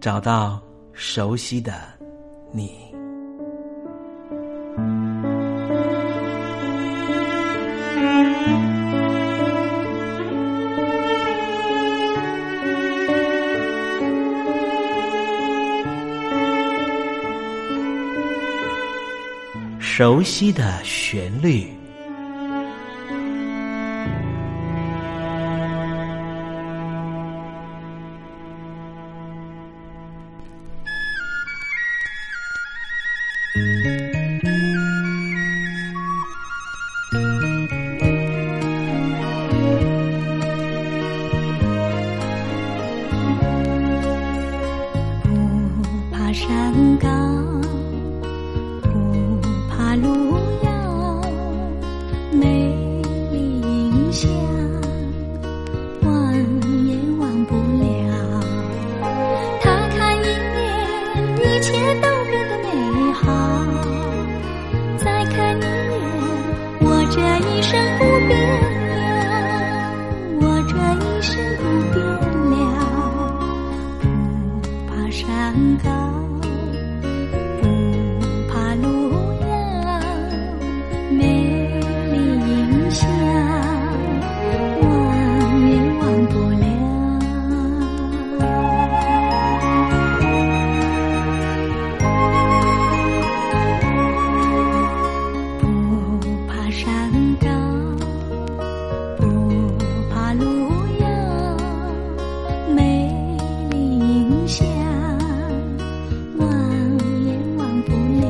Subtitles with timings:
[0.00, 0.58] 找到
[0.94, 1.74] 熟悉的
[2.52, 2.72] 你，
[19.78, 21.79] 熟悉的旋律。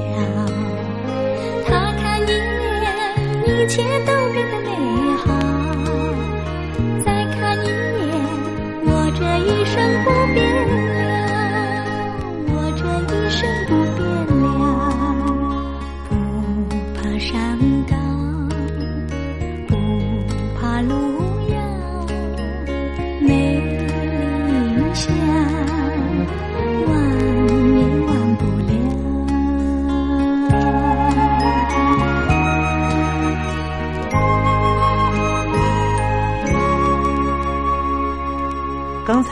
[0.00, 0.29] Yeah.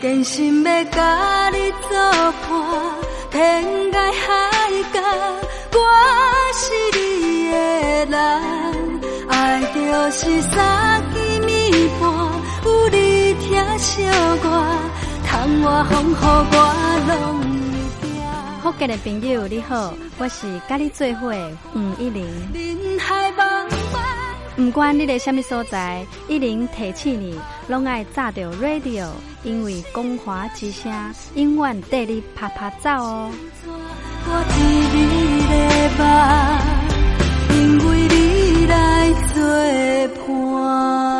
[0.00, 1.98] 真心要甲你作
[2.32, 2.50] 伴，
[3.30, 3.62] 天
[3.92, 4.28] 涯海
[4.94, 4.98] 角，
[5.74, 5.78] 我
[6.54, 6.64] 是
[6.98, 6.98] 你
[7.50, 7.54] 的
[8.06, 8.14] 人。
[9.28, 9.78] 爱就
[10.10, 11.50] 是三更暝
[12.00, 12.02] 半，
[12.64, 14.02] 有你疼惜
[14.42, 14.44] 我，
[15.26, 16.14] 窗外风雨
[16.50, 16.56] 我
[17.06, 17.12] 拢
[18.00, 18.10] 会惊。
[18.62, 22.24] 福建的朋友你好，我是甲你做伙的黄一玲。
[22.54, 23.68] 人海茫
[24.60, 27.34] 不管你在什么所在，一零提起你，
[27.66, 29.08] 拢爱炸着 radio，
[29.42, 30.92] 因为光华之声
[31.34, 33.32] 永远带你啪啪走哦。
[34.26, 34.60] 我替
[34.94, 34.98] 你
[35.48, 35.54] 的
[35.98, 36.04] 梦，
[37.56, 37.58] 因
[37.88, 39.40] 为你来作
[40.28, 41.19] 伴。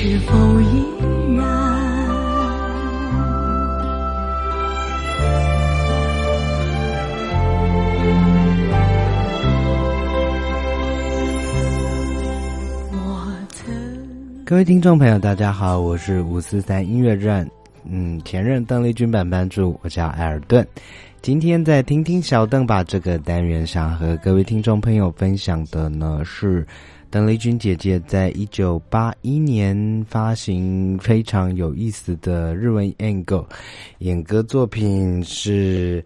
[0.00, 0.84] 是否依
[1.36, 1.44] 然？
[14.44, 17.44] 各位听众朋友，大家好，我是五四三音乐站，
[17.84, 20.64] 嗯，前任邓丽君版班主，我叫艾尔顿。
[21.22, 26.64] 今天在听听小邓吧这个单元想和各位听众朋友分享的呢是。
[27.10, 33.46] 邓丽君姐姐在一九八一年发行非常有意思的日文演歌，
[34.00, 36.04] 演歌作品是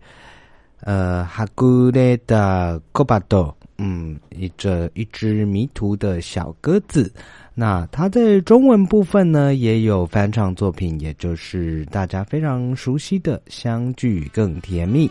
[0.80, 3.44] 呃《哈古雷的科巴多》，
[3.78, 7.12] 嗯，一这一只迷途的小鸽子。
[7.52, 15.08] 那它在中文部分呢，也有翻唱作品，也就是大家非常熟悉的《相聚更甜蜜》。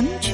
[0.00, 0.29] 相聚，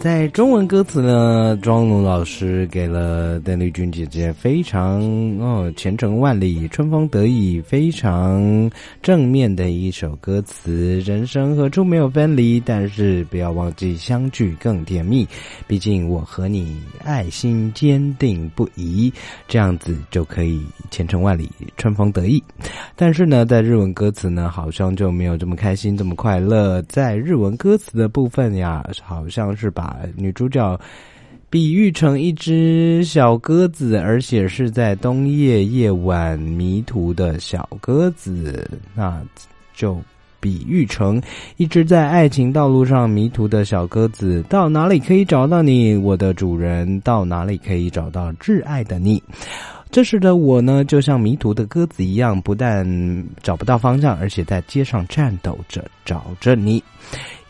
[0.00, 4.98] 在中文歌词呢，庄龙老师给了邓丽君姐姐非常
[5.38, 8.70] 哦前程万里、春风得意、非常
[9.02, 10.98] 正面的一首歌词。
[11.00, 12.58] 人生何处没有分离？
[12.58, 15.28] 但是不要忘记相聚更甜蜜。
[15.66, 19.12] 毕竟我和你爱心坚定不移，
[19.46, 22.42] 这样子就可以前程万里、春风得意。
[22.96, 26.80] 但是呢，在日文歌词呢，好像就没有这么开心、这么快乐。
[26.88, 30.78] 在日文歌词的部分呀，好像是把女主角
[31.48, 39.20] 比喻成一只小鸽子，而且是在冬夜夜晚迷途的小鸽子，那
[39.74, 40.00] 就
[40.38, 41.20] 比喻成
[41.56, 44.42] 一只在爱情道路上迷途的小鸽子。
[44.48, 47.00] 到哪里可以找到你，我的主人？
[47.00, 49.22] 到哪里可以找到挚爱的你？
[49.90, 52.86] 这时的我呢，就像迷途的鸽子一样，不但
[53.42, 56.80] 找不到方向，而且在街上颤抖着找着你。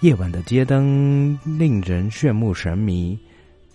[0.00, 3.18] 夜晚的街灯令人炫目神迷，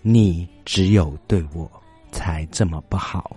[0.02, 1.70] 你只有对我
[2.10, 3.36] 才这么不好。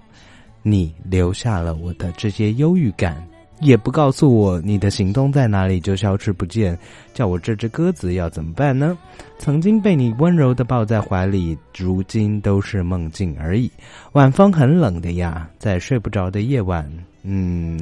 [0.64, 3.24] 你留下了我的这些忧郁感，
[3.60, 6.76] 也不告诉我你的行踪在哪里就消失不见，
[7.14, 8.98] 叫我这只鸽子要怎么办呢？
[9.38, 13.70] 曾经被你温柔的抱在怀里，如今都是梦境而已。
[14.14, 16.92] 晚风很冷的呀，在睡不着的夜晚，
[17.22, 17.80] 嗯。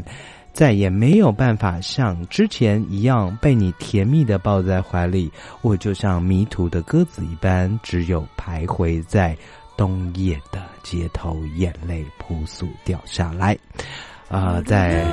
[0.57, 9.37] 再也没有办法像之前一样被你甜蜜的抱在怀里，我就像迷途的鸽子一般，只有徘徊在
[9.77, 13.55] 冬夜的街头，眼泪扑簌掉下来。
[14.29, 15.05] 啊，在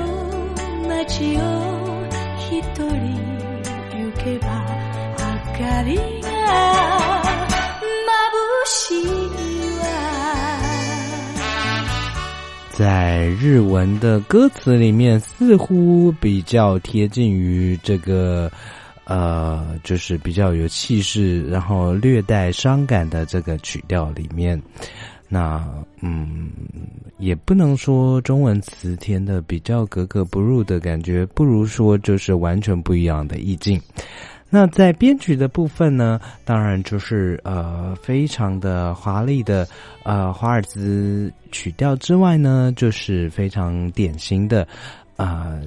[12.77, 18.51] 在日文的歌词里面，似乎比较贴近于这个，
[19.05, 24.61] 呃，就是比较有气势，然后略带伤感的这个曲调里面。
[25.29, 25.65] 那
[26.01, 26.49] 嗯，
[27.17, 33.81] 也不能说中文词填的比较格格不入的感觉，不如说就是完全不一样的意境。
[34.49, 39.67] 那在编曲的部分呢，当然就是呃非常的华丽的
[40.03, 44.65] 呃华尔兹曲调之外呢，就是非常典型的
[45.17, 45.59] 啊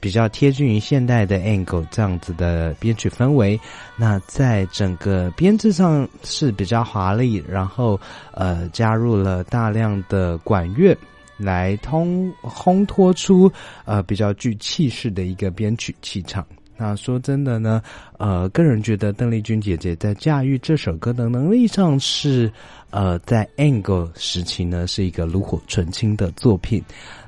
[0.00, 3.60] 比较贴近于现代的 angle 这样子的编曲氛围。
[3.96, 8.00] 那在整个编制上是比较华丽，然后
[8.32, 10.96] 呃加入了大量的管乐
[11.36, 13.50] 来通烘托出
[13.84, 16.46] 呃比较具气势的一个编曲气场。
[16.82, 17.80] 那说真的呢，
[18.18, 22.50] 呃，个人觉得邓丽君姐姐在驾驭这首歌的能力上是，
[22.90, 26.82] 呃，在 Angle 时期呢是一个炉火纯青的作品。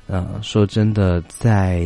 [0.09, 1.85] 呃，说真的，在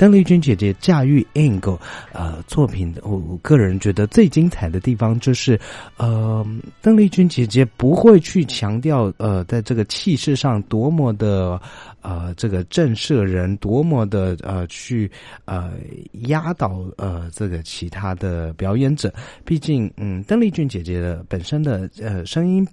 [0.00, 1.78] 邓丽君姐姐驾驭 Angle
[2.14, 5.60] 呃作品，我我个人觉得最精彩的地方就是，
[5.98, 6.42] 呃，
[6.80, 11.60] 邓丽君姐姐不会去强调呃，在这个气势上多么的。
[12.02, 15.10] 呃，这个震慑人多么的呃，去
[15.44, 15.72] 呃
[16.28, 19.12] 压倒呃这个其他的表演者。
[19.44, 22.66] 毕竟，嗯，邓丽君姐姐的本身的呃声音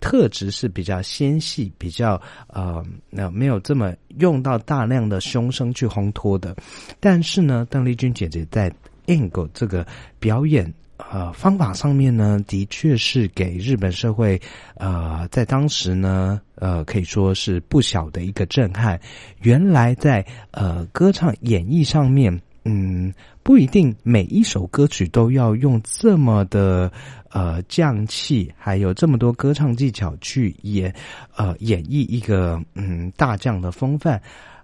[0.00, 6.56] 特质是比较纤细，比较呃那没有这么用到大量的胸声去烘托的。
[7.00, 8.72] 但是呢，邓丽君姐姐在
[9.06, 9.86] Angle 这个
[10.18, 10.72] 表演。
[11.12, 14.40] 呃，方法上面呢，的确是给日本社会，
[14.76, 18.98] 呃，在当时呢，呃，可以说是不小的一个震撼。
[19.42, 26.90] 原来在呃歌唱演绎上面，嗯，不一定每一首歌曲都要用这么的
[27.30, 30.92] 呃降气，还有这么多歌唱技巧去演，
[31.36, 34.20] 呃，演绎一个嗯大将的风范。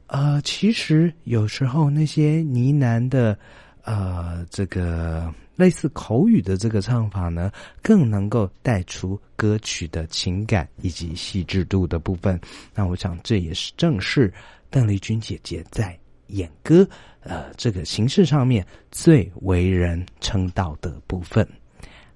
[0.08, 3.38] 呃，其实有时候那些呢喃的，
[3.84, 5.32] 呃，这个。
[5.54, 12.40] 类似口语的这个唱法呢，更能够带出歌曲的情感以及细致度的部分。
[12.74, 14.32] 那我想，这也是正是
[14.70, 15.96] 邓丽君姐姐在
[16.28, 16.88] 演歌
[17.22, 21.46] 呃这个形式上面最为人称道的部分。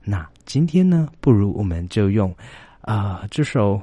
[0.03, 2.35] 那今天呢，不如我们就用
[2.81, 3.81] 啊这首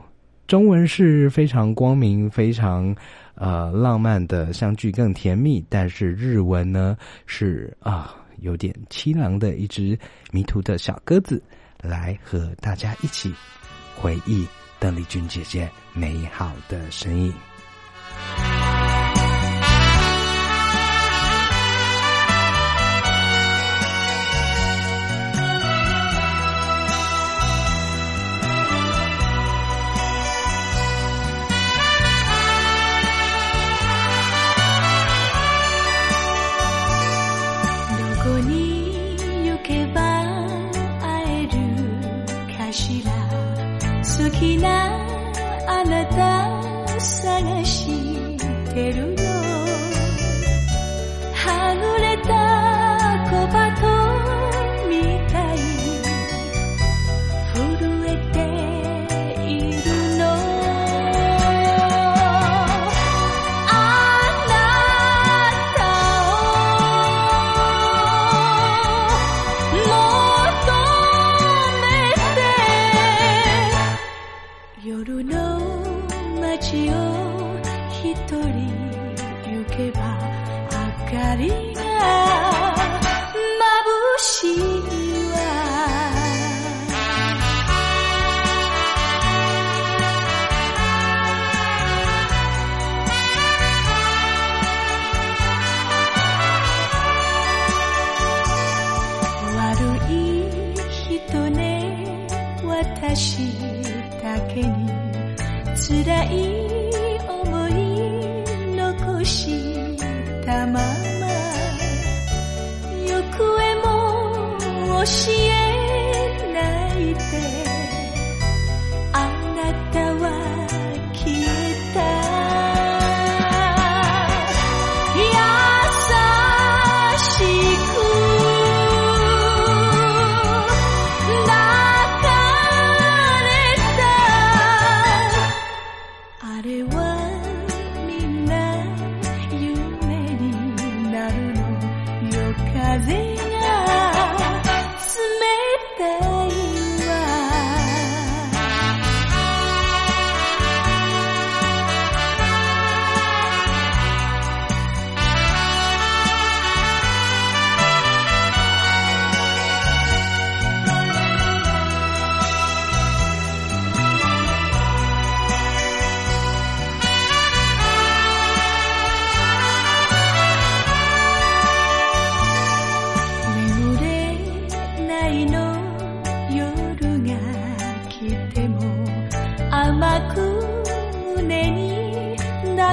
[0.48, 2.96] 中文是非常光明、非常
[3.36, 8.16] 呃浪漫的相聚更甜蜜，但是日文呢是啊。
[8.40, 9.98] 有点凄凉的一只
[10.32, 11.42] 迷途的小鸽子，
[11.82, 13.34] 来和大家一起
[13.96, 14.46] 回忆
[14.80, 17.34] 邓丽君姐姐美好的身影。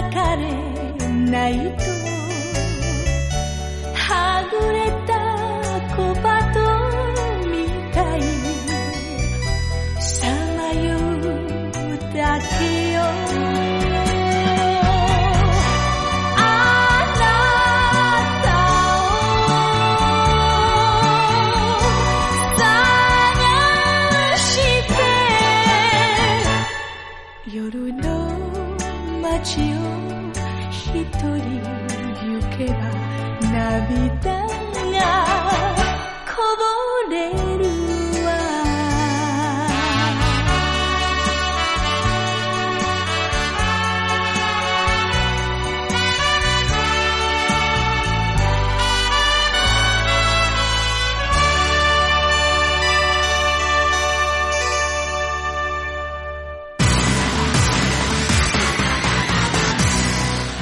[0.01, 1.90] 別れないと。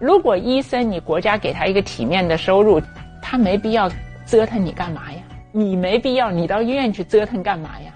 [0.00, 2.80] 如果医生你国家给他一个体面的收入，
[3.20, 3.90] 他没必要
[4.26, 5.18] 折腾你干嘛呀？
[5.52, 7.92] 你没必要你到医院去折腾干嘛呀？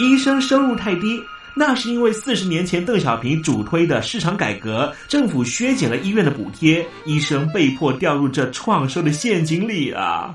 [0.00, 1.20] 医生收入太低，
[1.54, 10.34] 那是因为四十年前邓小平主推的市场改革，政府削减了医院的补贴，医生被迫掉入这创收的陷阱里啊。